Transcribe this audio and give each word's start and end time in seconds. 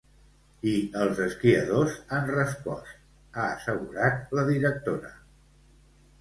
I 0.69 0.71
els 1.01 1.19
esquiadors 1.25 1.97
han 2.17 2.25
respost, 2.37 2.89
ha 3.35 3.45
assegurat 3.59 4.35
la 4.39 4.47
directora. 4.49 5.13